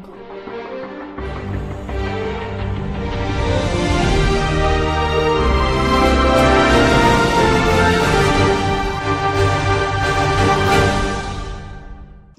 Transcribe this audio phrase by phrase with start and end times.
[0.00, 0.37] Jungle.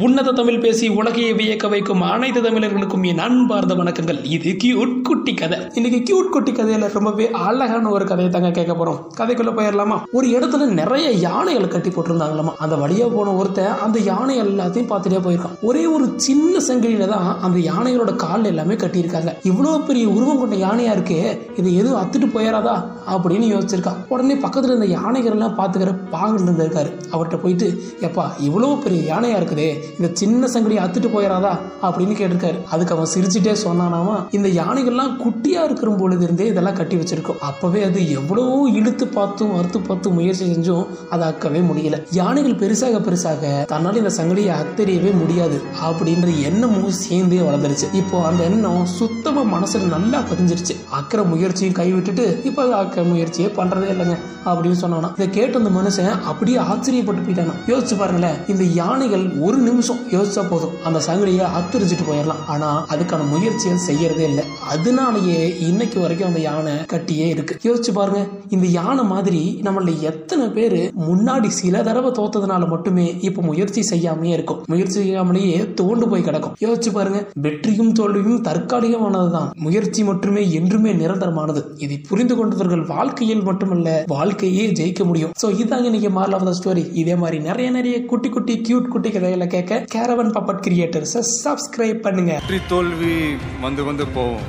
[0.00, 4.24] உன்னத தமிழ் பேசி உலகையை வியக்க வைக்கும் அனைத்து தமிழர்களுக்கும் என் அன்பார்ந்த வணக்கங்கள்.
[4.24, 5.58] இது கியூட் குட்டி கதை.
[5.74, 9.20] இன்னைக்கு கியூட் குட்டி கதையில ரொம்பவே அழகான ஒரு கதையை தாங்க கேட்க போறோம்.
[9.20, 10.02] கதைக்குள்ள போயிடலாமா?
[10.12, 12.52] ஒரு இடத்துல நிறைய யானைகள் கட்டி போட்டிருந்தாங்களாமா?
[12.58, 15.60] அந்த வழியா போன ஒருத்தன் அந்த யானை எல்லாத்தையும் பார்த்துட்டே போயிருக்கான்.
[15.62, 19.34] ஒரே ஒரு சின்ன சங்கிலியில தான் அந்த யானைகளோட கால் எல்லாமே கட்டியிருக்காங்க.
[19.42, 22.84] இவ்வளவு பெரிய உருவம் கொண்ட யானையா இருக்கு இது எதுவும் அத்துட்டு போயிடாதா?
[23.10, 23.96] அப்படின்னு யோசிச்சிருக்கான்.
[24.08, 26.92] உடனே பக்கத்துல இருந்த யானைகள் எல்லாம் பாத்துக்கிற பாகன் இருந்திருக்காரு.
[27.12, 29.84] அவர்கிட்ட போயிட்டு எப்பா இவ்வளவு பெரிய யானையா இருக்குதே.
[29.98, 31.52] இந்த சின்ன சங்கடியை அத்துட்டு போயிடாதா
[31.86, 32.58] அப்படின்னு கேட்டிருக்காரு.
[32.74, 37.40] அதுக்கு அவன் சிரிச்சுட்டே சொன்னானாமா இந்த யானைகள்லாம் குட்டியா இருக்கிற பொழுது இருந்தே இதெல்லாம் கட்டி வச்சிருக்கோம்.
[37.50, 41.98] அப்பவே அது எவ்வளவோ இழுத்து பார்த்தும் அறுத்து பார்த்தும் முயற்சி செஞ்சும் அதை அக்கவே முடியல.
[42.20, 47.88] யானைகள் பெருசாக பெருசாக தன்னால இந்த சங்கடியை அத்தறியவே முடியாது அப்படின்ற எண்ணமும் சேர்ந்தே வளர்ந்துருச்சு.
[48.00, 50.76] இப்போ அந்த எண்ணம் சுத்தமா மனசுல நல்லா பதிஞ்சிருச்சு.
[51.00, 54.16] அக்கற முயற்சியும் கைவிட்டுட்டு இப்போ அக்கற முயற்சியே பண்றதே இல்லைங்க
[54.48, 55.08] அப்படின்னு சொன்னானா.
[55.16, 57.54] இதை கேட்ட அந்த மனுஷன் அப்படியே ஆச்சரியப்பட்டு போயிட்டானா.
[57.72, 60.70] யோசிச்சு பாருங்களேன் இந்த யானைகள் ஒரு நிமிஷம் யோசிச்சா போதும்.
[60.84, 64.44] அந்த சங்கடியை அத்துரிச்சிட்டு போயிடலாம் ஆனா அதுக்கான முயற்சியை செய்யறதே இல்லை.
[64.68, 67.58] அதனாலேயே இன்னைக்கு வரைக்கும் அந்த யானை கட்டியே இருக்கு.
[67.62, 68.26] யோசிச்சு பாருங்க.
[68.48, 74.62] இந்த யானை மாதிரி நம்மள எத்தனை பேர் முன்னாடி சில தடவை தோத்ததுனால மட்டுமே இப்ப முயற்சி செய்யாமலே இருக்கும்.
[74.66, 76.56] முயற்சி செய்யாமலேயே தோண்டு போய் கிடக்கும்.
[76.60, 77.28] யோசிச்சு பாருங்க.
[77.34, 79.52] வெற்றியும் தோல்வியும் தற்காலிகமானதுதான்.
[79.54, 81.62] முயற்சி மட்டுமே என்றுமே நிரந்தரமானது.
[81.78, 85.32] இதை புரிந்து கொண்டவர்கள் வாழ்க்கையில் மட்டுமல்ல வாழ்க்கையே ஜெயிக்க முடியும்.
[85.42, 89.10] சோ இதாங்க இன்னைக்கு மாரல் ஆஃப் த ஸ்டோரி இதே மாதிரி நிறைய நிறைய குட்டி குட்டி கியூட் குட்டி
[89.10, 92.32] கதைகளை கேட்க கேரவன் பப்பட் கிரியேட்டர்ஸை சப்ஸ்கிரைப் பண்ணுங்க.
[92.32, 94.42] வெற்றி தோல்வி வந்து வந்து போகும்.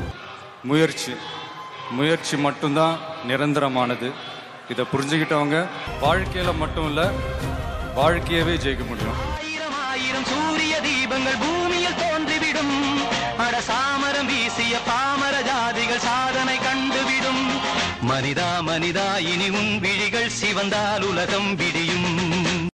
[0.64, 1.12] முயற்சி.
[1.92, 4.12] முயற்சி மட்டும்தான் நிரந்தரமானது.
[4.70, 5.66] இதை புரிஞ்சுக்கிட்டவங்க
[6.02, 7.12] வாழ்க்கையில மட்டும் இல்ல
[7.96, 9.18] வாழ்க்கையவே ஜெயிக்க முடியும்.
[9.36, 12.98] ஆயிரம் ஆயிரம் சூரிய தீபங்கள் பூமியில் தோன்றிவிடும்.
[13.38, 17.46] அட சாமரம் வீசிய பாமர ஜாதிகள் சாதனை கண்டுவிடும்.
[18.10, 22.37] மனிதா மனிதா இனி உன் விழிகள் சிவந்தால் உலகம் விடியும்.